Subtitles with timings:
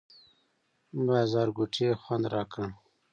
[1.05, 2.65] بازارګوټي یې خوند راکړ.